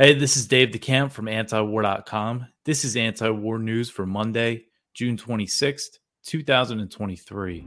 [0.00, 2.46] Hey, this is Dave DeCamp from antiwar.com.
[2.64, 7.66] This is anti-war news for Monday, June 26th, 2023.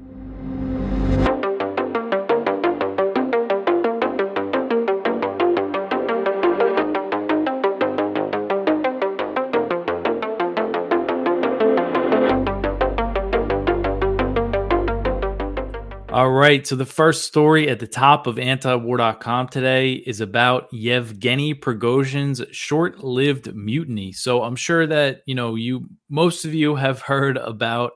[16.13, 16.67] All right.
[16.67, 23.55] So the first story at the top of antiwar.com today is about Yevgeny Prigozhin's short-lived
[23.55, 24.11] mutiny.
[24.11, 27.93] So I'm sure that, you know, you most of you have heard about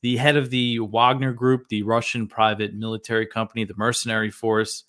[0.00, 4.84] the head of the Wagner group, the Russian private military company, the mercenary force,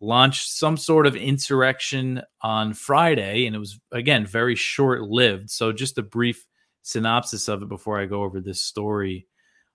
[0.00, 5.50] launched some sort of insurrection on Friday and it was again very short-lived.
[5.50, 6.46] So just a brief
[6.80, 9.26] synopsis of it before I go over this story.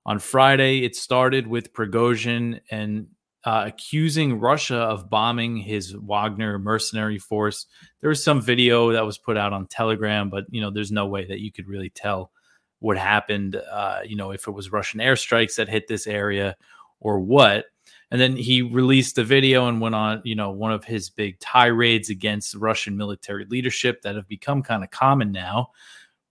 [0.05, 3.07] On Friday, it started with Prigozhin and
[3.45, 7.65] uh, accusing Russia of bombing his Wagner mercenary force.
[8.01, 11.07] There was some video that was put out on Telegram, but you know, there's no
[11.07, 12.31] way that you could really tell
[12.79, 13.55] what happened.
[13.55, 16.55] Uh, you know, if it was Russian airstrikes that hit this area
[16.99, 17.65] or what.
[18.11, 21.39] And then he released the video and went on, you know, one of his big
[21.39, 25.71] tirades against Russian military leadership that have become kind of common now.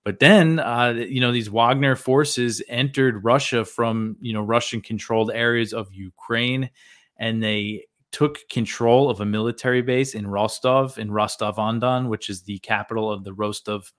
[0.05, 5.31] But then, uh, you know, these Wagner forces entered Russia from, you know, Russian controlled
[5.33, 6.71] areas of Ukraine,
[7.17, 12.29] and they took control of a military base in Rostov, in Rostov on Don, which
[12.29, 13.93] is the capital of the Rostov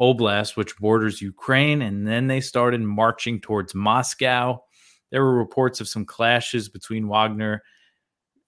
[0.00, 1.82] Oblast, which borders Ukraine.
[1.82, 4.62] And then they started marching towards Moscow.
[5.10, 7.62] There were reports of some clashes between Wagner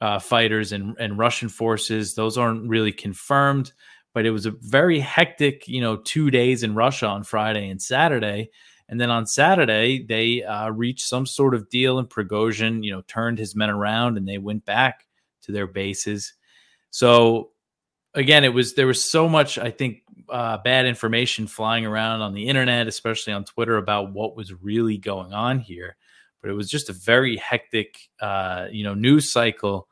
[0.00, 2.14] uh, fighters and, and Russian forces.
[2.14, 3.72] Those aren't really confirmed
[4.14, 7.82] but it was a very hectic, you know, two days in Russia on Friday and
[7.82, 8.50] Saturday.
[8.88, 13.02] And then on Saturday, they uh, reached some sort of deal, and Prigozhin, you know,
[13.02, 15.06] turned his men around and they went back
[15.42, 16.32] to their bases.
[16.90, 17.50] So
[18.14, 22.34] again, it was there was so much, I think, uh, bad information flying around on
[22.34, 25.96] the internet, especially on Twitter, about what was really going on here.
[26.40, 29.88] But it was just a very hectic, uh, you know, news cycle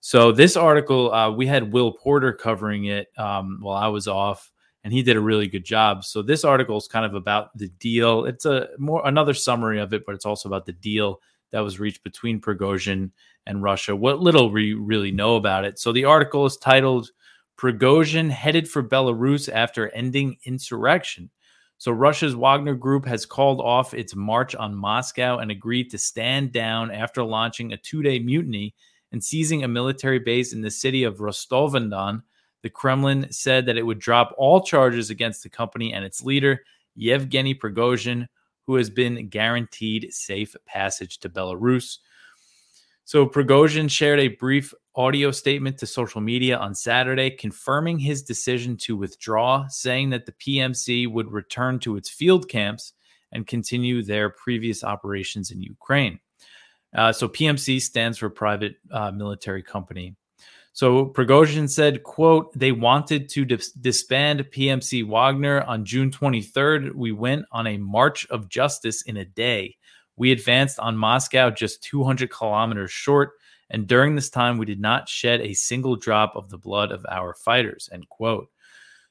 [0.00, 4.50] so this article, uh, we had Will Porter covering it um, while I was off,
[4.84, 6.04] and he did a really good job.
[6.04, 8.24] So this article is kind of about the deal.
[8.24, 11.20] It's a more another summary of it, but it's also about the deal
[11.50, 13.10] that was reached between Prigozhin
[13.46, 13.96] and Russia.
[13.96, 15.78] What little we really know about it.
[15.78, 17.10] So the article is titled
[17.58, 21.30] "Prigozhin headed for Belarus after ending insurrection."
[21.78, 26.52] So Russia's Wagner Group has called off its march on Moscow and agreed to stand
[26.52, 28.74] down after launching a two-day mutiny
[29.12, 32.22] and seizing a military base in the city of Rostov on Don,
[32.62, 36.60] the Kremlin said that it would drop all charges against the company and its leader,
[36.96, 38.26] Yevgeny Prigozhin,
[38.66, 41.98] who has been guaranteed safe passage to Belarus.
[43.04, 48.76] So Prigozhin shared a brief audio statement to social media on Saturday confirming his decision
[48.78, 52.92] to withdraw, saying that the PMC would return to its field camps
[53.32, 56.20] and continue their previous operations in Ukraine.
[56.94, 60.16] Uh, so PMC stands for Private uh, Military Company.
[60.72, 66.94] So Prigozhin said, quote, they wanted to dis- disband PMC Wagner on June 23rd.
[66.94, 69.76] We went on a march of justice in a day.
[70.16, 73.32] We advanced on Moscow just 200 kilometers short.
[73.70, 77.04] And during this time, we did not shed a single drop of the blood of
[77.10, 78.48] our fighters, end quote.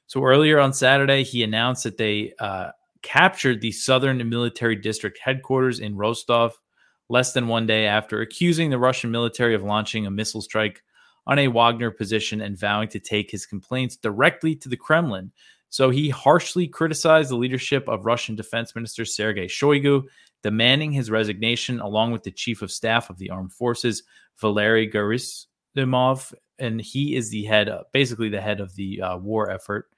[0.06, 2.70] So earlier on Saturday, he announced that they uh,
[3.02, 6.58] captured the Southern Military District headquarters in Rostov
[7.08, 10.82] less than one day after accusing the Russian military of launching a missile strike
[11.26, 15.30] on a Wagner position and vowing to take his complaints directly to the Kremlin.
[15.70, 20.04] So he harshly criticized the leadership of Russian Defense Minister Sergei Shoigu,
[20.42, 24.02] demanding his resignation along with the chief of staff of the armed forces,
[24.40, 26.32] Valery Gerasimov.
[26.58, 29.90] And he is the head, basically the head of the uh, war effort.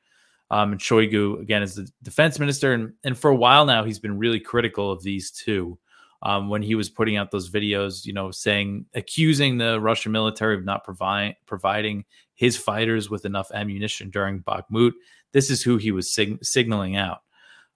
[0.51, 2.73] Um, and Shoigu, again, is the defense minister.
[2.73, 5.79] And, and for a while now, he's been really critical of these two
[6.23, 10.55] um, when he was putting out those videos, you know, saying accusing the Russian military
[10.57, 12.05] of not provide, providing
[12.35, 14.93] his fighters with enough ammunition during Bakhmut.
[15.33, 17.23] This is who he was sig- signaling out.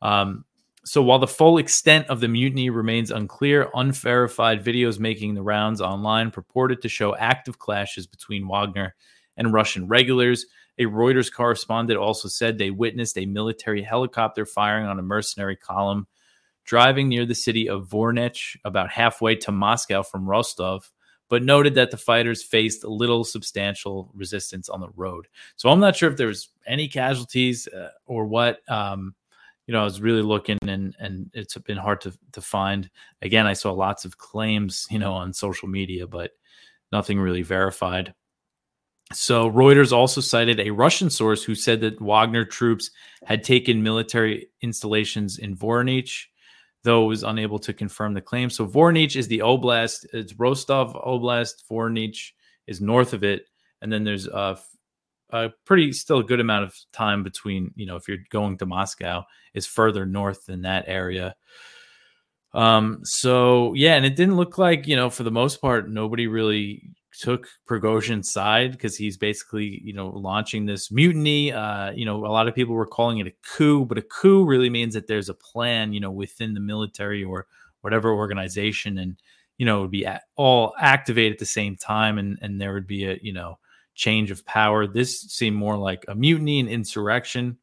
[0.03, 0.45] Um,
[0.85, 5.81] so while the full extent of the mutiny remains unclear, unverified videos making the rounds
[5.81, 8.95] online purported to show active clashes between Wagner
[9.39, 10.45] and Russian regulars.
[10.79, 16.07] A Reuters correspondent also said they witnessed a military helicopter firing on a mercenary column
[16.65, 20.91] driving near the city of Voronezh, about halfway to Moscow from Rostov,
[21.29, 25.27] but noted that the fighters faced little substantial resistance on the road.
[25.57, 28.61] So I'm not sure if there was any casualties uh, or what.
[28.71, 29.15] Um,
[29.67, 32.91] you know, I was really looking and and it's been hard to to find.
[33.23, 36.33] Again, I saw lots of claims, you know, on social media, but
[36.93, 38.15] nothing really verified.
[39.13, 42.91] So Reuters also cited a Russian source who said that Wagner troops
[43.25, 46.27] had taken military installations in Voronezh,
[46.85, 48.51] was unable to confirm the claim.
[48.51, 50.07] So Voronezh is the oblast.
[50.13, 51.65] It's Rostov Oblast.
[51.71, 52.33] Voronezh
[52.67, 53.47] is north of it,
[53.83, 54.59] and then there's a,
[55.31, 57.73] a pretty still a good amount of time between.
[57.75, 61.35] You know, if you're going to Moscow, is further north than that area.
[62.53, 66.29] Um, so yeah, and it didn't look like, you know, for the most part, nobody
[66.29, 71.53] really took Prigozhin's side because he's basically, you know, launching this mutiny.
[71.53, 74.45] Uh, you know, a lot of people were calling it a coup, but a coup
[74.45, 77.47] really means that there's a plan, you know, within the military or
[77.81, 79.17] whatever organization, and
[79.59, 80.07] you know, it would be
[80.37, 83.59] all activated at the same time, and and there would be a, you know,
[83.95, 84.87] change of power.
[84.87, 87.59] This seemed more like a mutiny and insurrection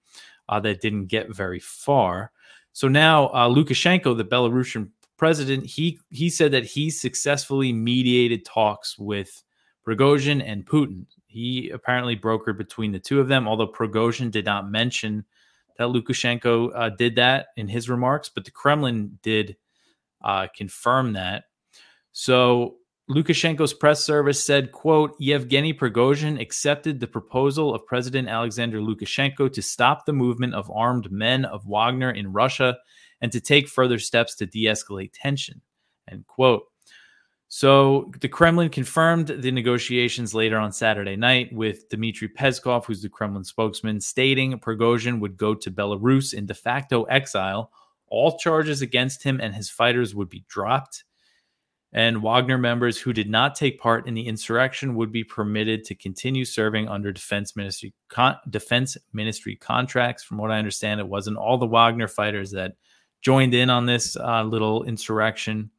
[0.47, 2.31] uh, that didn't get very far.
[2.73, 4.89] So now uh, Lukashenko, the Belarusian
[5.21, 9.43] president, he he said that he successfully mediated talks with
[9.87, 11.05] Prigozhin and Putin.
[11.27, 15.23] He apparently brokered between the two of them, although Prigozhin did not mention
[15.77, 19.57] that Lukashenko uh, did that in his remarks, but the Kremlin did
[20.23, 21.43] uh, confirm that.
[22.13, 22.77] So
[23.07, 29.61] Lukashenko's press service said, quote, Yevgeny Prigozhin accepted the proposal of President Alexander Lukashenko to
[29.61, 32.79] stop the movement of armed men of Wagner in Russia
[33.21, 35.61] and to take further steps to de-escalate tension,
[36.09, 36.63] end quote.
[37.47, 43.09] So the Kremlin confirmed the negotiations later on Saturday night with Dmitry Peskov, who's the
[43.09, 47.71] Kremlin spokesman, stating Prigozhin would go to Belarus in de facto exile.
[48.07, 51.03] All charges against him and his fighters would be dropped
[51.93, 55.95] and Wagner members who did not take part in the insurrection would be permitted to
[55.95, 60.23] continue serving under defense ministry con- defense ministry contracts.
[60.23, 62.75] From what I understand, it wasn't all the Wagner fighters that
[63.21, 65.71] joined in on this uh, little insurrection.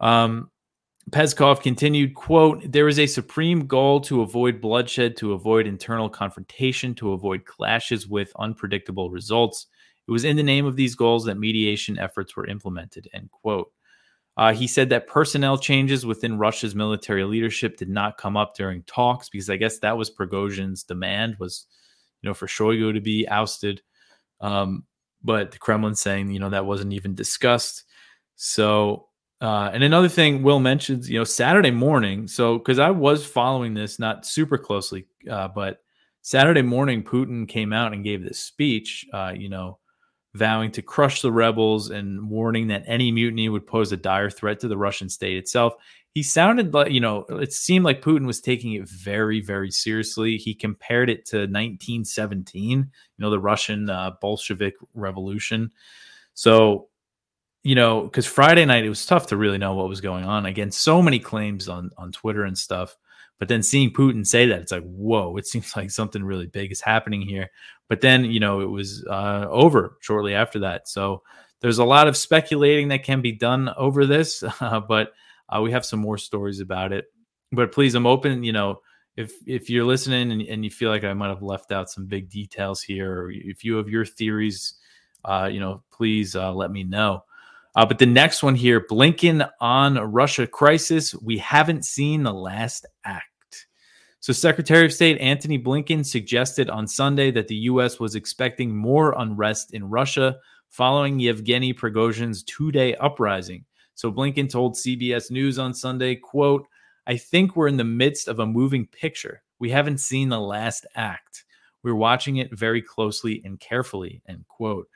[0.00, 0.50] Um,
[1.10, 6.94] Peskov continued, quote, there is a supreme goal to avoid bloodshed, to avoid internal confrontation,
[6.96, 9.66] to avoid clashes with unpredictable results.
[10.08, 13.70] It was in the name of these goals that mediation efforts were implemented, end quote.
[14.36, 18.82] Uh, he said that personnel changes within Russia's military leadership did not come up during
[18.82, 21.66] talks because I guess that was Prigozhin's demand was,
[22.20, 23.82] you know, for Shoigu to be ousted.
[24.40, 24.84] Um,
[25.24, 27.84] but the Kremlin saying, you know, that wasn't even discussed.
[28.36, 29.08] So,
[29.40, 32.28] uh, and another thing Will mentions, you know, Saturday morning.
[32.28, 35.78] So, because I was following this not super closely, uh, but
[36.22, 39.78] Saturday morning, Putin came out and gave this speech, uh, you know,
[40.34, 44.60] vowing to crush the rebels and warning that any mutiny would pose a dire threat
[44.60, 45.74] to the Russian state itself.
[46.14, 50.36] He sounded like, you know, it seemed like Putin was taking it very, very seriously.
[50.36, 52.86] He compared it to 1917, you
[53.18, 55.72] know, the Russian uh, Bolshevik Revolution.
[56.34, 56.86] So,
[57.64, 60.46] you know, because Friday night it was tough to really know what was going on.
[60.46, 62.96] Again, so many claims on on Twitter and stuff.
[63.40, 66.70] But then seeing Putin say that, it's like, whoa, it seems like something really big
[66.70, 67.50] is happening here.
[67.88, 70.88] But then, you know, it was uh, over shortly after that.
[70.88, 71.22] So
[71.60, 75.12] there's a lot of speculating that can be done over this, uh, but
[75.54, 77.06] uh, we have some more stories about it.
[77.52, 78.80] But please, I'm open, you know,
[79.16, 82.06] if if you're listening and, and you feel like I might have left out some
[82.06, 84.74] big details here, or if you have your theories,
[85.24, 87.24] uh, you know, please uh, let me know.
[87.76, 91.14] Uh, but the next one here, Blinken on Russia crisis.
[91.14, 93.26] We haven't seen the last act.
[94.20, 98.00] So, Secretary of State Antony Blinken suggested on Sunday that the U.S.
[98.00, 100.36] was expecting more unrest in Russia
[100.70, 103.64] following Yevgeny Prigozhin's two-day uprising.
[103.94, 106.66] So, Blinken told CBS News on Sunday, "quote
[107.06, 109.42] I think we're in the midst of a moving picture.
[109.58, 111.44] We haven't seen the last act.
[111.82, 114.88] We're watching it very closely and carefully." End quote.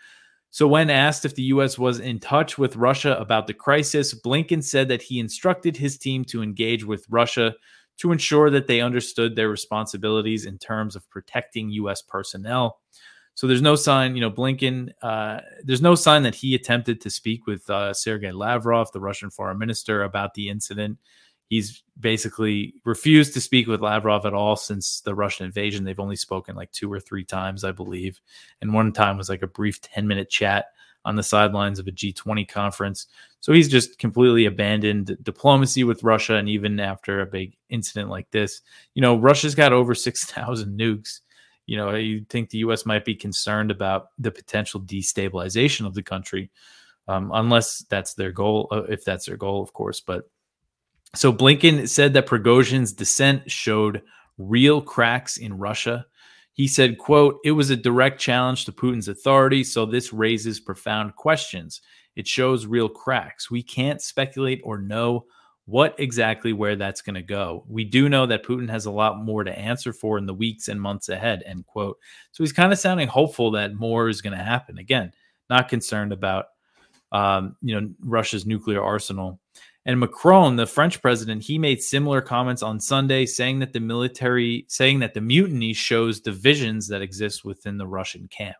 [0.51, 1.79] So, when asked if the U.S.
[1.79, 6.25] was in touch with Russia about the crisis, Blinken said that he instructed his team
[6.27, 7.55] to engage with Russia
[7.99, 12.01] to ensure that they understood their responsibilities in terms of protecting U.S.
[12.01, 12.81] personnel.
[13.39, 17.09] So, there's no sign, you know, Blinken, uh, there's no sign that he attempted to
[17.09, 20.99] speak with uh, Sergei Lavrov, the Russian foreign minister, about the incident.
[21.49, 25.85] He's basically refused to speak with Lavrov at all since the Russian invasion.
[25.85, 28.21] They've only spoken like two or three times, I believe.
[28.61, 30.73] And one time was like a brief 10 minute chat
[31.05, 33.07] on the sidelines of a G20 conference.
[33.39, 36.35] So he's just completely abandoned diplomacy with Russia.
[36.35, 38.63] And even after a big incident like this,
[38.95, 41.21] you know, Russia's got over 6,000 nukes.
[41.69, 42.87] You know, you think the U.S.
[42.87, 46.51] might be concerned about the potential destabilization of the country,
[47.09, 50.01] um, unless that's their goal, uh, if that's their goal, of course.
[50.01, 50.31] But
[51.15, 54.01] so Blinken said that Prigozhin's dissent showed
[54.39, 56.07] real cracks in Russia.
[56.55, 61.17] He said, quote, it was a direct challenge to Putin's authority, so this raises profound
[61.17, 61.83] questions.
[62.17, 63.51] It shows real cracks.
[63.51, 65.27] We can't speculate or know
[65.69, 67.63] what exactly where that's going to go.
[67.69, 70.69] We do know that Putin has a lot more to answer for in the weeks
[70.69, 71.99] and months ahead, end quote.
[72.33, 74.79] So he's kind of sounding hopeful that more is going to happen.
[74.79, 75.13] Again,
[75.51, 76.47] not concerned about
[77.13, 79.41] um, you know Russia's nuclear arsenal.
[79.85, 84.65] And Macron, the French president, he made similar comments on Sunday, saying that the military,
[84.69, 88.57] saying that the mutiny shows divisions that exist within the Russian camp.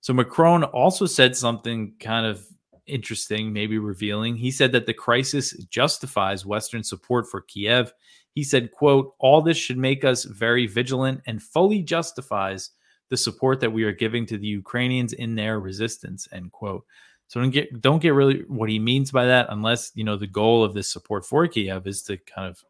[0.00, 2.42] So Macron also said something kind of
[2.86, 4.36] interesting, maybe revealing.
[4.36, 7.92] He said that the crisis justifies Western support for Kiev.
[8.34, 12.70] He said, quote, all this should make us very vigilant and fully justifies
[13.10, 16.84] the support that we are giving to the Ukrainians in their resistance, end quote.
[17.28, 20.26] So don't get don't get really what he means by that unless, you know, the
[20.26, 22.62] goal of this support for Kiev is to kind of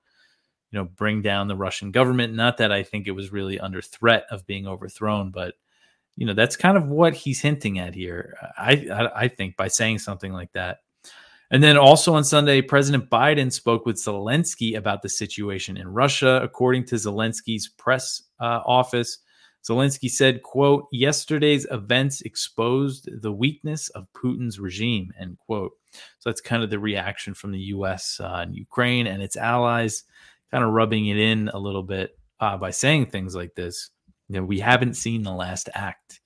[0.72, 2.34] you know bring down the Russian government.
[2.34, 5.54] Not that I think it was really under threat of being overthrown, but
[6.16, 8.34] you know that's kind of what he's hinting at here.
[8.58, 10.78] I, I, I think by saying something like that.
[11.50, 16.40] And then also on Sunday, President Biden spoke with Zelensky about the situation in Russia.
[16.42, 19.18] According to Zelensky's press uh, office,
[19.62, 25.72] Zelensky said, "quote Yesterday's events exposed the weakness of Putin's regime." End quote.
[26.18, 28.18] So that's kind of the reaction from the U.S.
[28.18, 30.04] Uh, and Ukraine and its allies,
[30.50, 33.90] kind of rubbing it in a little bit uh, by saying things like this.
[34.28, 36.20] You know, we haven't seen the last act.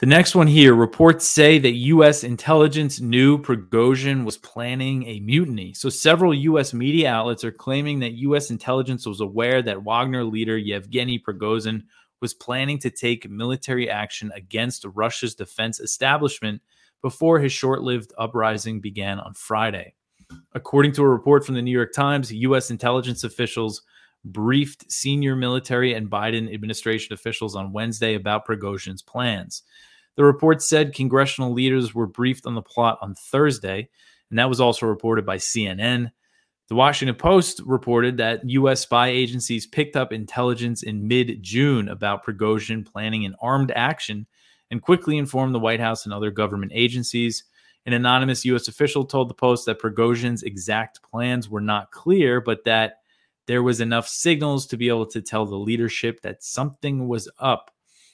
[0.00, 2.24] The next one here reports say that U.S.
[2.24, 5.72] intelligence knew Prigozhin was planning a mutiny.
[5.72, 6.74] So, several U.S.
[6.74, 8.50] media outlets are claiming that U.S.
[8.50, 11.84] intelligence was aware that Wagner leader Yevgeny Prigozhin
[12.20, 16.60] was planning to take military action against Russia's defense establishment
[17.00, 19.94] before his short lived uprising began on Friday.
[20.54, 22.70] According to a report from the New York Times, U.S.
[22.70, 23.82] intelligence officials
[24.24, 29.62] briefed senior military and Biden administration officials on Wednesday about Prigozhin's plans.
[30.16, 33.88] The report said congressional leaders were briefed on the plot on Thursday,
[34.30, 36.10] and that was also reported by CNN.
[36.68, 38.80] The Washington Post reported that U.S.
[38.80, 44.26] spy agencies picked up intelligence in mid June about Prigozhin planning an armed action
[44.70, 47.44] and quickly informed the White House and other government agencies.
[47.84, 48.66] An anonymous U.S.
[48.66, 53.00] official told the Post that Prigozhin's exact plans were not clear, but that
[53.46, 57.70] there was enough signals to be able to tell the leadership that something was up.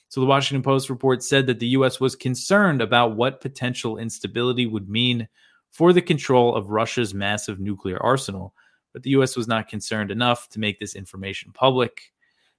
[0.08, 2.00] So the Washington Post report said that the U.S.
[2.00, 5.28] was concerned about what potential instability would mean
[5.70, 8.54] for the control of Russia's massive nuclear arsenal,
[8.92, 9.36] but the U.S.
[9.36, 12.12] was not concerned enough to make this information public.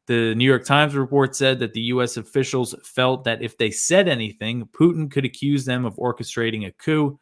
[0.07, 2.15] The New York Times report said that the U.S.
[2.15, 7.19] officials felt that if they said anything, Putin could accuse them of orchestrating a coup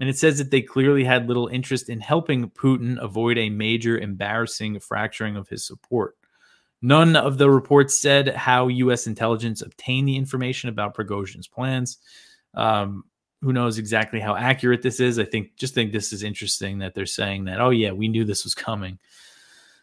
[0.00, 3.98] and it says that they clearly had little interest in helping Putin avoid a major
[3.98, 6.16] embarrassing fracturing of his support.
[6.80, 9.06] None of the reports said how U.S.
[9.06, 11.98] intelligence obtained the information about Prigozhin's plans.
[12.54, 13.04] Um,
[13.40, 15.18] who knows exactly how accurate this is?
[15.18, 17.60] I think just think this is interesting that they're saying that.
[17.60, 18.98] Oh yeah, we knew this was coming.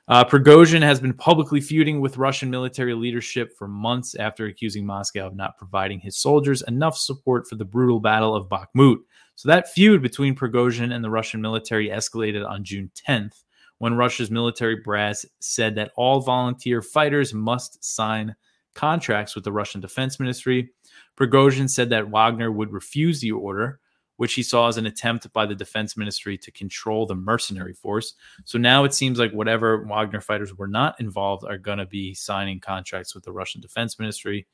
[0.09, 5.27] Uh, Prigozhin has been publicly feuding with Russian military leadership for months after accusing Moscow
[5.27, 8.97] of not providing his soldiers enough support for the brutal Battle of Bakhmut.
[9.39, 13.45] So that feud between Prigozhin and the Russian military escalated on June 10th
[13.77, 18.35] when Russia's military brass said that all volunteer fighters must sign
[18.75, 20.71] contracts with the Russian Defense Ministry.
[21.15, 23.79] Prigozhin said that Wagner would refuse the order,
[24.17, 28.15] which he saw as an attempt by the Defense Ministry to control the mercenary force.
[28.43, 32.13] So now it seems like whatever Wagner fighters were not involved are going to be
[32.13, 34.47] signing contracts with the Russian Defense Ministry.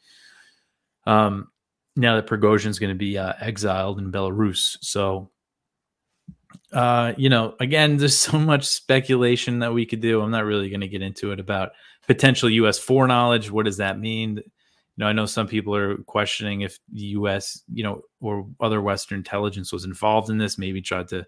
[1.08, 1.48] Um,
[1.96, 4.78] now that Prigozhin is going to be uh, exiled in Belarus.
[4.82, 5.32] So,
[6.74, 10.22] uh, you know, again, there's so much speculation that we could do.
[10.22, 11.72] I'm not really going to get into it about
[12.08, 12.78] potential U.S.
[12.78, 13.50] foreknowledge.
[13.50, 14.38] What does that mean?
[14.38, 18.82] You know, I know some people are questioning if the U.S., you know, or other
[18.82, 21.26] Western intelligence was involved in this, maybe tried to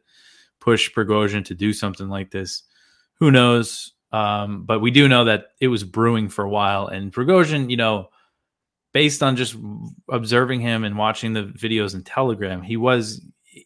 [0.59, 2.63] push Prigozhin to do something like this.
[3.19, 3.93] Who knows?
[4.11, 7.75] Um, but we do know that it was brewing for a while, and Prigozhin, you
[7.75, 8.09] know,
[8.93, 9.55] based on just
[10.09, 13.21] observing him and watching the videos in Telegram, he was,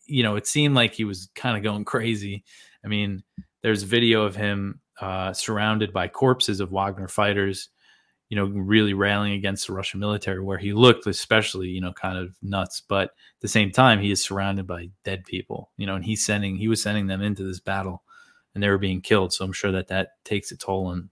[0.05, 2.43] you know, it seemed like he was kind of going crazy.
[2.83, 3.23] I mean,
[3.61, 7.69] there's video of him uh, surrounded by corpses of Wagner fighters,
[8.29, 12.17] you know, really railing against the Russian military, where he looked especially, you know, kind
[12.17, 12.81] of nuts.
[12.87, 16.25] But at the same time, he is surrounded by dead people, you know, and he's
[16.25, 18.03] sending, he was sending them into this battle,
[18.53, 19.33] and they were being killed.
[19.33, 21.09] So I'm sure that that takes a toll on,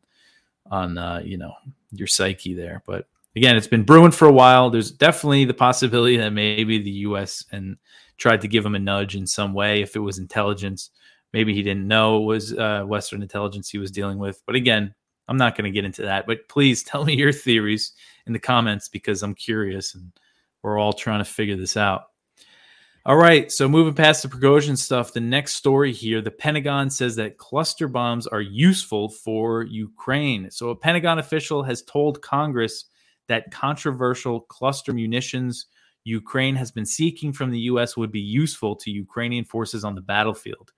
[0.71, 1.53] on, uh, you know,
[1.91, 2.83] your psyche there.
[2.85, 3.07] But
[3.39, 4.69] again, it's been brewing for a while.
[4.69, 7.45] There's definitely the possibility that maybe the U.S.
[7.53, 7.77] and
[8.17, 10.89] tried to give him a nudge in some way if it was intelligence.
[11.31, 14.41] Maybe he didn't know it was uh, Western intelligence he was dealing with.
[14.45, 14.93] But again,
[15.29, 16.27] I'm not going to get into that.
[16.27, 17.93] But please tell me your theories
[18.27, 20.11] in the comments because I'm curious and
[20.61, 22.07] we're all trying to figure this out.
[23.05, 27.15] All right, so moving past the Prigozhin stuff, the next story here the Pentagon says
[27.15, 30.51] that cluster bombs are useful for Ukraine.
[30.51, 32.83] So, a Pentagon official has told Congress
[33.29, 35.67] that controversial cluster munitions
[36.03, 37.95] Ukraine has been seeking from the U.S.
[37.95, 40.71] would be useful to Ukrainian forces on the battlefield.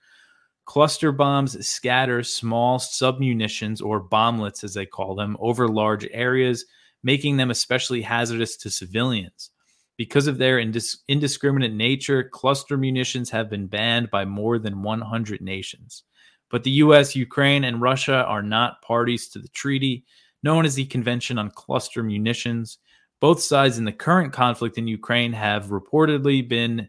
[0.66, 6.66] Cluster bombs scatter small submunitions or bomblets, as they call them, over large areas,
[7.04, 9.50] making them especially hazardous to civilians.
[9.98, 15.42] Because of their indis- indiscriminate nature, cluster munitions have been banned by more than 100
[15.42, 16.04] nations.
[16.50, 20.06] But the US, Ukraine, and Russia are not parties to the treaty
[20.44, 22.78] known as the Convention on Cluster Munitions.
[23.20, 26.88] Both sides in the current conflict in Ukraine have reportedly been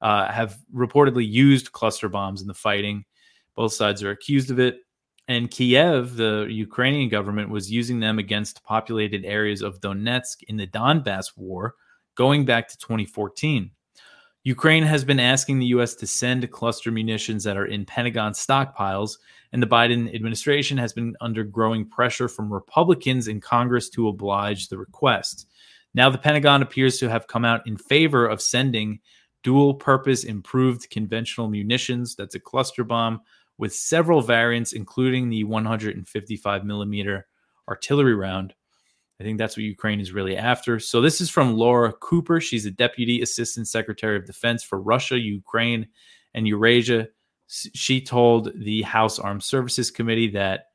[0.00, 3.04] uh, have reportedly used cluster bombs in the fighting.
[3.54, 4.78] Both sides are accused of it.
[5.28, 10.66] And Kiev, the Ukrainian government, was using them against populated areas of Donetsk in the
[10.66, 11.76] Donbass war,
[12.16, 13.70] going back to 2014.
[14.44, 15.94] Ukraine has been asking the U.S.
[15.94, 19.18] to send cluster munitions that are in Pentagon stockpiles,
[19.52, 24.68] and the Biden administration has been under growing pressure from Republicans in Congress to oblige
[24.68, 25.46] the request.
[25.94, 28.98] Now, the Pentagon appears to have come out in favor of sending
[29.44, 33.20] dual purpose improved conventional munitions that's a cluster bomb
[33.58, 37.28] with several variants, including the 155 millimeter
[37.68, 38.54] artillery round.
[39.22, 40.80] I think that's what Ukraine is really after.
[40.80, 42.40] So this is from Laura Cooper.
[42.40, 45.86] She's a deputy assistant secretary of defense for Russia, Ukraine,
[46.34, 47.06] and Eurasia.
[47.46, 50.70] She told the House Armed Services Committee that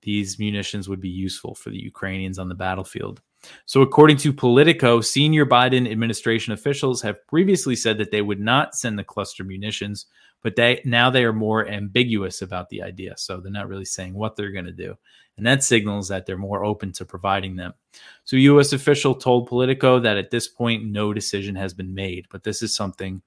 [0.00, 3.20] these munitions would be useful for the Ukrainians on the battlefield.
[3.66, 8.74] So, according to Politico, senior Biden administration officials have previously said that they would not
[8.74, 10.06] send the cluster munitions,
[10.42, 13.14] but they now they are more ambiguous about the idea.
[13.16, 14.96] So they're not really saying what they're going to do,
[15.36, 17.72] and that signals that they're more open to providing them.
[18.24, 18.72] So, U.S.
[18.72, 22.74] official told Politico that at this point no decision has been made, but this is
[22.74, 23.22] something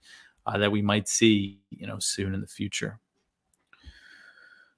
[0.45, 2.99] uh, that we might see, you know, soon in the future.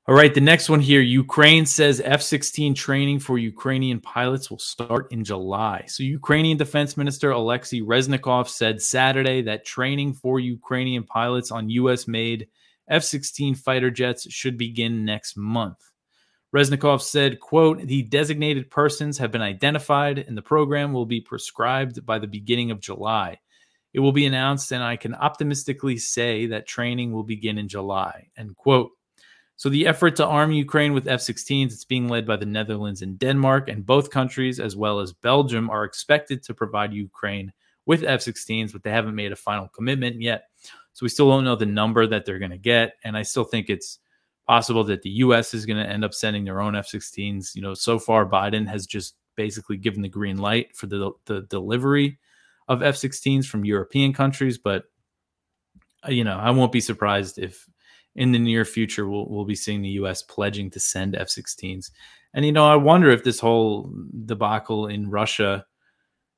[0.07, 4.59] All right, the next one here Ukraine says F 16 training for Ukrainian pilots will
[4.59, 5.83] start in July.
[5.87, 12.07] So, Ukrainian Defense Minister Alexei Reznikov said Saturday that training for Ukrainian pilots on US
[12.07, 12.47] made
[12.87, 15.79] F 16 fighter jets should begin next month.
[16.55, 22.05] Reznikov said, quote, the designated persons have been identified and the program will be prescribed
[22.05, 23.39] by the beginning of July.
[23.91, 28.27] It will be announced and I can optimistically say that training will begin in July,
[28.37, 28.91] end quote.
[29.57, 33.17] So the effort to arm Ukraine with F-16s it's being led by the Netherlands and
[33.17, 37.53] Denmark, and both countries, as well as Belgium, are expected to provide Ukraine
[37.85, 40.45] with F-16s, but they haven't made a final commitment yet.
[40.93, 43.43] So we still don't know the number that they're going to get, and I still
[43.43, 43.99] think it's
[44.47, 45.53] possible that the U.S.
[45.53, 47.55] is going to end up sending their own F-16s.
[47.55, 51.41] You know, so far Biden has just basically given the green light for the the
[51.43, 52.19] delivery
[52.67, 54.85] of F-16s from European countries, but
[56.07, 57.67] uh, you know, I won't be surprised if
[58.15, 60.21] in the near future we'll, we'll be seeing the U.S.
[60.21, 61.91] pledging to send F-16s.
[62.33, 63.93] And you know, I wonder if this whole
[64.25, 65.65] debacle in Russia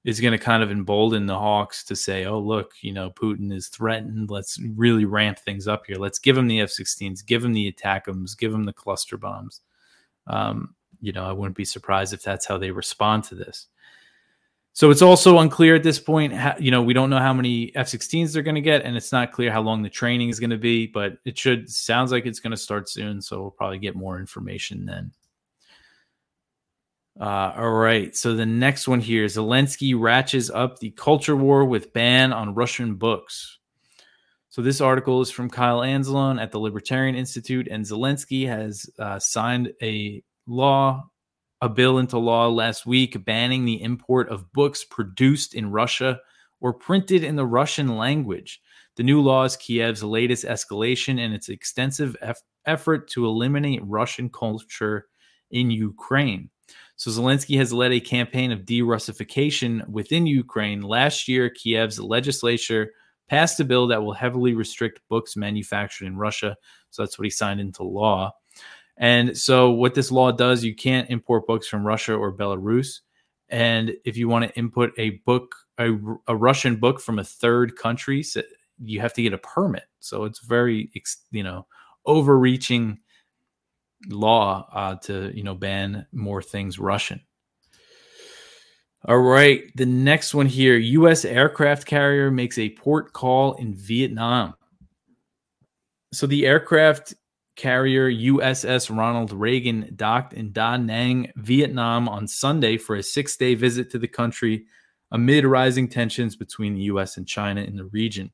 [0.05, 3.51] is going to kind of embolden the Hawks to say, "Oh, look, you know, Putin
[3.51, 4.29] is threatened.
[4.29, 5.97] Let's really ramp things up here.
[5.97, 9.61] Let's give him the F-16s, give him the ATACMS, give him the cluster bombs."
[10.27, 13.67] Um, you know, I wouldn't be surprised if that's how they respond to this.
[14.77, 16.33] So it's also unclear at this point.
[16.33, 19.11] How, you know, we don't know how many F-16s they're going to get, and it's
[19.11, 20.85] not clear how long the training is going to be.
[20.85, 24.19] But it should sounds like it's going to start soon, so we'll probably get more
[24.19, 25.11] information then.
[27.19, 28.15] Uh, all right.
[28.15, 32.97] So the next one here: Zelensky ratchets up the culture war with ban on Russian
[32.97, 33.57] books.
[34.49, 39.17] So this article is from Kyle Anzalone at the Libertarian Institute, and Zelensky has uh,
[39.17, 41.09] signed a law
[41.61, 46.19] a bill into law last week banning the import of books produced in Russia
[46.61, 48.61] or printed in the Russian language.
[48.95, 54.29] The new law is Kiev's latest escalation in its extensive eff- effort to eliminate Russian
[54.29, 55.07] culture
[55.51, 56.49] in Ukraine.
[56.95, 60.81] So Zelensky has led a campaign of de-Russification within Ukraine.
[60.81, 62.91] Last year, Kiev's legislature
[63.29, 66.55] passed a bill that will heavily restrict books manufactured in Russia.
[66.89, 68.31] So that's what he signed into law.
[68.97, 72.99] And so, what this law does, you can't import books from Russia or Belarus.
[73.49, 75.91] And if you want to input a book, a,
[76.27, 78.25] a Russian book from a third country,
[78.79, 79.83] you have to get a permit.
[79.99, 80.91] So it's very,
[81.31, 81.67] you know,
[82.05, 82.99] overreaching
[84.09, 87.21] law uh, to you know ban more things Russian.
[89.05, 91.23] All right, the next one here: U.S.
[91.23, 94.55] aircraft carrier makes a port call in Vietnam.
[96.13, 97.13] So the aircraft
[97.57, 103.55] carrier USS Ronald Reagan docked in Da Nang, Vietnam on Sunday for a six day
[103.55, 104.65] visit to the country
[105.11, 108.31] amid rising tensions between the US and China in the region.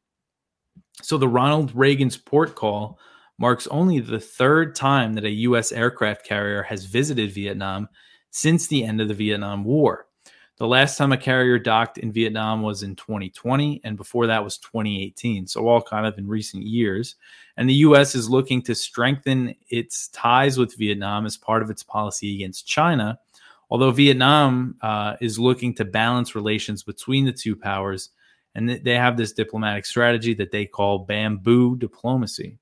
[1.01, 2.99] So the Ronald Reagan's port call
[3.39, 5.71] marks only the third time that a U.S.
[5.71, 7.89] aircraft carrier has visited Vietnam
[8.29, 10.05] since the end of the Vietnam War.
[10.57, 14.59] The last time a carrier docked in Vietnam was in 2020, and before that was
[14.59, 15.47] 2018.
[15.47, 17.15] So, all kind of in recent years.
[17.57, 18.13] And the U.S.
[18.15, 23.19] is looking to strengthen its ties with Vietnam as part of its policy against China.
[23.71, 28.11] Although Vietnam uh, is looking to balance relations between the two powers,
[28.53, 32.59] and they have this diplomatic strategy that they call bamboo diplomacy.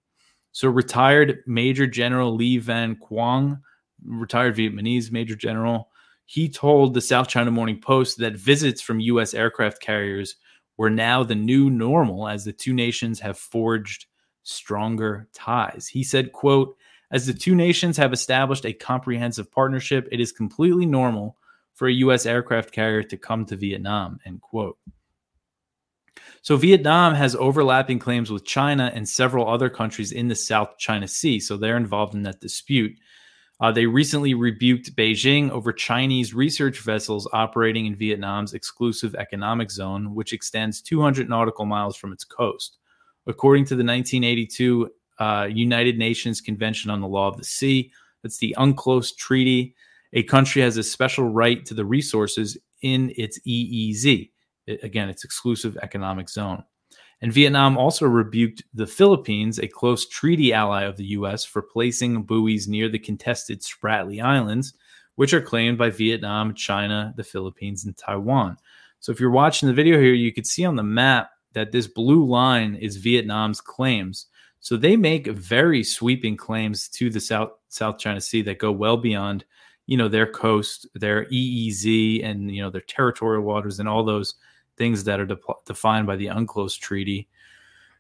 [0.54, 3.60] So, retired Major General Lee Van Quang,
[4.06, 5.90] retired Vietnamese Major General,
[6.32, 9.34] he told the South China Morning Post that visits from U.S.
[9.34, 10.38] aircraft carriers
[10.78, 14.06] were now the new normal as the two nations have forged
[14.44, 15.90] stronger ties.
[15.90, 16.78] He said, quote,
[17.12, 21.36] as the two nations have established a comprehensive partnership, it is completely normal
[21.74, 22.26] for a U.S.
[22.26, 24.78] aircraft carrier to come to Vietnam, end quote.
[26.44, 31.10] So Vietnam has overlapping claims with China and several other countries in the South China
[31.10, 31.42] Sea.
[31.42, 32.96] So they're involved in that dispute.
[33.62, 40.16] Uh, they recently rebuked Beijing over Chinese research vessels operating in Vietnam's exclusive economic zone,
[40.16, 42.78] which extends 200 nautical miles from its coast.
[43.28, 47.92] According to the 1982 uh, United Nations Convention on the Law of the Sea,
[48.24, 49.76] that's the UNCLOS Treaty,
[50.14, 54.32] a country has a special right to the resources in its EEZ.
[54.66, 56.64] It, again, its exclusive economic zone.
[57.22, 62.24] And Vietnam also rebuked the Philippines, a close treaty ally of the U.S., for placing
[62.24, 64.74] buoys near the contested Spratly Islands,
[65.16, 68.58] which are claimed by Vietnam, China, the Philippines, and Taiwan.
[69.00, 71.88] So if you're watching the video here, you could see on the map that this
[71.88, 74.28] blue line is Vietnam's claims.
[74.60, 78.98] So they make very sweeping claims to the South South China Sea that go well
[78.98, 79.44] beyond,
[79.88, 84.36] you know, their coast, their EEZ, and you know their territorial waters, and all those
[84.82, 87.28] things that are de- defined by the UNCLOS Treaty.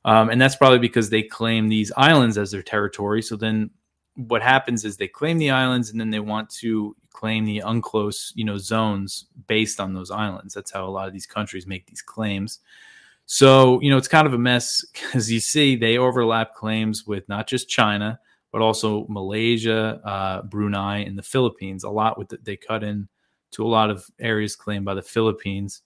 [0.03, 3.21] Um, and that's probably because they claim these islands as their territory.
[3.21, 3.69] So then
[4.15, 8.31] what happens is they claim the islands and then they want to claim the UNCLOS,
[8.33, 10.55] you know, zones based on those islands.
[10.55, 12.61] That's how a lot of these countries make these claims.
[13.27, 17.29] So, you know, it's kind of a mess because you see they overlap claims with
[17.29, 18.19] not just China,
[18.51, 21.83] but also Malaysia, uh, Brunei, and the Philippines.
[21.83, 23.07] A lot with the, they cut in
[23.51, 25.83] to a lot of areas claimed by the Philippines.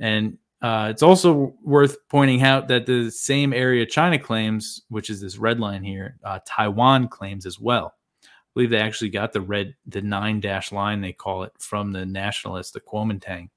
[0.00, 5.20] And uh, it's also worth pointing out that the same area China claims, which is
[5.20, 7.94] this red line here, uh, Taiwan claims as well.
[8.24, 11.92] I believe they actually got the red, the nine dash line, they call it, from
[11.92, 13.48] the nationalists, the Kuomintang,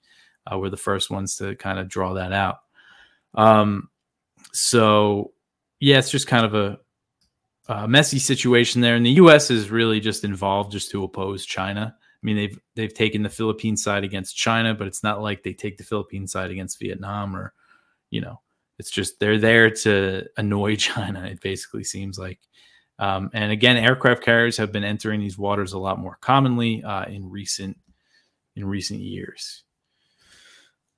[0.51, 2.60] uh, were the first ones to kind of draw that out.
[3.34, 3.89] Um,
[4.51, 5.34] so,
[5.79, 6.79] yeah, it's just kind of a,
[7.67, 8.95] a messy situation there.
[8.95, 9.49] And the U.S.
[9.49, 11.95] is really just involved just to oppose China.
[12.23, 15.53] I mean, they've they've taken the Philippine side against China, but it's not like they
[15.53, 17.53] take the Philippine side against Vietnam or,
[18.12, 18.39] you know,
[18.79, 21.25] it's just they're there to annoy China.
[21.25, 22.39] It basically seems like.
[22.99, 27.05] Um, and again, aircraft carriers have been entering these waters a lot more commonly uh,
[27.05, 27.77] in recent
[28.55, 29.63] in recent years.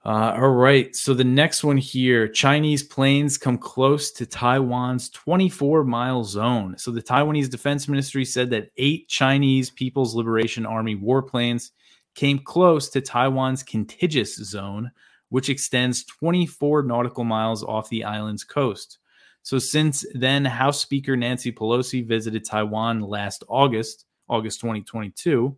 [0.06, 0.96] Uh, all right.
[0.96, 6.78] So the next one here Chinese planes come close to Taiwan's 24 mile zone.
[6.78, 11.72] So the Taiwanese Defense Ministry said that eight Chinese People's Liberation Army warplanes
[12.16, 14.92] came close to Taiwan's contiguous zone,
[15.30, 19.00] which extends 24 nautical miles off the island's coast.
[19.44, 25.58] So since then, House Speaker Nancy Pelosi visited Taiwan last August, August 2022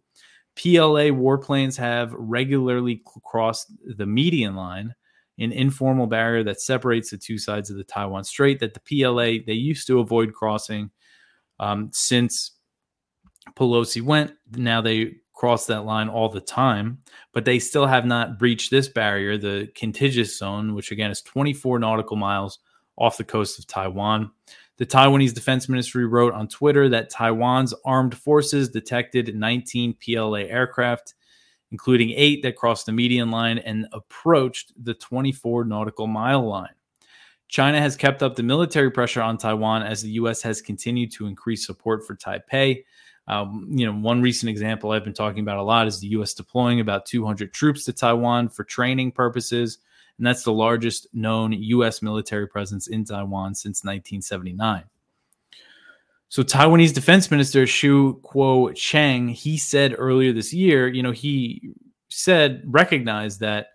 [0.58, 4.96] PLA warplanes have regularly crossed the median line,
[5.38, 9.44] an informal barrier that separates the two sides of the Taiwan Strait that the PLA
[9.46, 10.90] they used to avoid crossing.
[11.60, 12.52] Um, since
[13.56, 16.98] Pelosi went, now they cross that line all the time,
[17.34, 21.78] but they still have not breached this barrier, the contiguous zone, which again is 24
[21.78, 22.58] nautical miles
[22.98, 24.32] off the coast of Taiwan.
[24.78, 31.16] The Taiwanese Defense Ministry wrote on Twitter that Taiwan's armed forces detected 19 PLA aircraft,
[31.72, 36.70] including eight that crossed the median line and approached the 24 nautical mile line.
[37.48, 40.42] China has kept up the military pressure on Taiwan as the U.S.
[40.44, 42.84] has continued to increase support for Taipei.
[43.28, 46.34] Um, you know, one recent example I've been talking about a lot is the U.S.
[46.34, 49.80] deploying about 200 troops to Taiwan for training purposes
[50.18, 52.02] and that's the largest known U.S.
[52.02, 54.84] military presence in Taiwan since 1979.
[56.30, 61.72] So Taiwanese Defense Minister Chiu Kuo-cheng, he said earlier this year, you know, he
[62.10, 63.68] said recognized that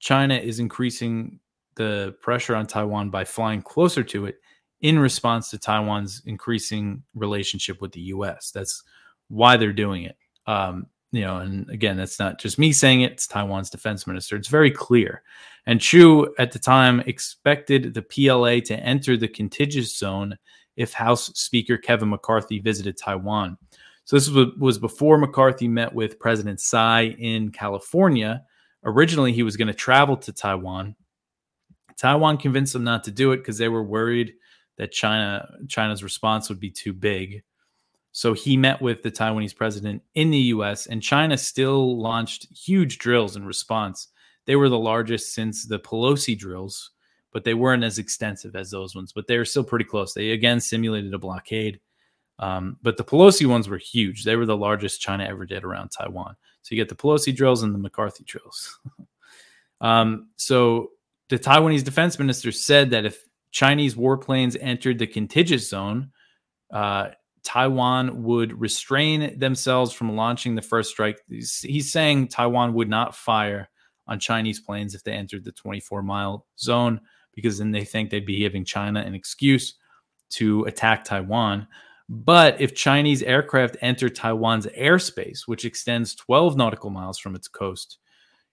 [0.00, 1.38] China is increasing
[1.76, 4.40] the pressure on Taiwan by flying closer to it
[4.80, 8.50] in response to Taiwan's increasing relationship with the U.S.
[8.50, 8.82] That's
[9.28, 10.16] why they're doing it.
[10.46, 14.36] Um, you know, and again, that's not just me saying it, it's Taiwan's defense minister.
[14.36, 15.22] It's very clear.
[15.66, 20.36] And Chiu at the time expected the PLA to enter the contiguous zone
[20.76, 23.58] if House Speaker Kevin McCarthy visited Taiwan.
[24.04, 28.42] So this was before McCarthy met with President Tsai in California.
[28.84, 30.96] Originally, he was going to travel to Taiwan.
[31.96, 34.32] Taiwan convinced him not to do it because they were worried
[34.78, 37.42] that China China's response would be too big.
[38.12, 42.98] So he met with the Taiwanese president in the US, and China still launched huge
[42.98, 44.08] drills in response.
[44.46, 46.90] They were the largest since the Pelosi drills,
[47.32, 50.12] but they weren't as extensive as those ones, but they were still pretty close.
[50.12, 51.80] They again simulated a blockade.
[52.40, 54.24] Um, but the Pelosi ones were huge.
[54.24, 56.36] They were the largest China ever did around Taiwan.
[56.62, 58.80] So you get the Pelosi drills and the McCarthy drills.
[59.80, 60.90] um, so
[61.28, 66.12] the Taiwanese defense minister said that if Chinese warplanes entered the contiguous zone,
[66.72, 67.10] uh,
[67.42, 71.20] Taiwan would restrain themselves from launching the first strike.
[71.28, 73.68] He's, he's, saying Taiwan would not fire
[74.06, 77.00] on Chinese planes if they entered the 24 mile zone
[77.34, 79.74] because then they think they'd be giving China an excuse
[80.30, 81.66] to attack Taiwan.
[82.08, 87.98] But if Chinese aircraft enter Taiwan's airspace, which extends 12 nautical miles from its coast,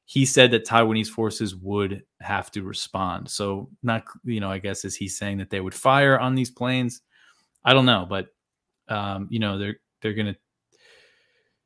[0.05, 3.29] he said that Taiwanese forces would have to respond.
[3.29, 6.51] So, not, you know, I guess is he saying that they would fire on these
[6.51, 7.01] planes?
[7.65, 8.27] I don't know, but
[8.89, 10.35] um, you know, they're they're going to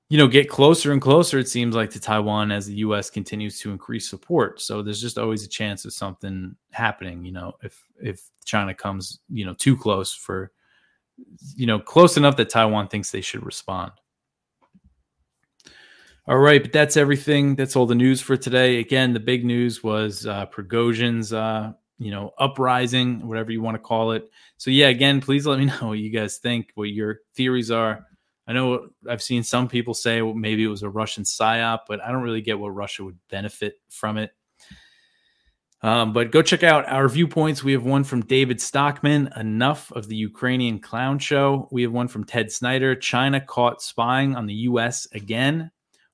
[0.10, 3.60] you know get closer and closer it seems like to Taiwan as the US continues
[3.60, 4.62] to increase support.
[4.62, 9.19] So there's just always a chance of something happening, you know, if if China comes,
[9.29, 10.51] you know, too close for
[11.55, 13.91] you know, close enough that Taiwan thinks they should respond.
[16.27, 17.55] All right, but that's everything.
[17.55, 18.79] That's all the news for today.
[18.79, 23.79] Again, the big news was uh, Prigozhin's, uh, you know, uprising, whatever you want to
[23.79, 24.27] call it.
[24.57, 28.07] So yeah, again, please let me know what you guys think, what your theories are.
[28.47, 32.01] I know I've seen some people say well, maybe it was a Russian psyop, but
[32.01, 34.31] I don't really get what Russia would benefit from it.
[35.83, 37.63] Um, but go check out our viewpoints.
[37.63, 41.67] We have one from David Stockman, Enough of the Ukrainian Clown Show.
[41.71, 45.07] We have one from Ted Snyder, China caught spying on the U.S.
[45.13, 45.71] again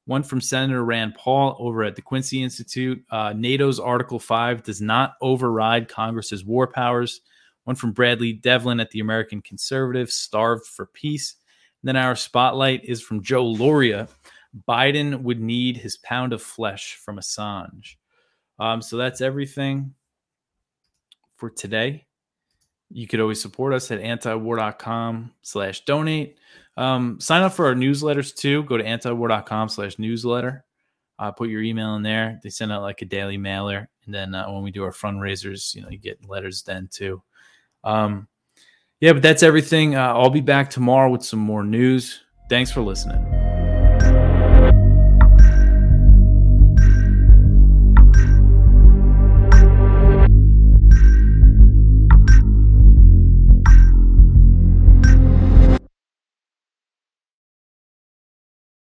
[0.08, 3.04] one from Senator Rand Paul over at the Quincy Institute.
[3.12, 7.22] Uh, NATO's Article 5 does not override Congress's war powers.
[7.65, 11.36] One from Bradley Devlin at the American Conservative, Starved for Peace.
[11.82, 14.08] And then our spotlight is from Joe Lauria.
[14.67, 17.96] Biden would need his pound of flesh from Assange.
[18.60, 19.93] Um, so that's everything
[21.36, 22.06] for today.
[22.89, 26.38] You could always support us at antiwar.com slash donate.
[26.78, 28.63] Um, sign up for our newsletters too.
[28.63, 30.63] Go to antiwar.com slash newsletter.
[31.20, 32.40] Uh, put your email in there.
[32.44, 33.90] They send out like a daily mailer.
[34.06, 37.22] And then uh, when we do our fundraisers, you know, you get letters then too.
[37.84, 38.28] Um,
[39.00, 39.96] yeah, but that's everything.
[39.96, 42.22] Uh, I'll be back tomorrow with some more news.
[42.50, 43.47] Thanks for listening.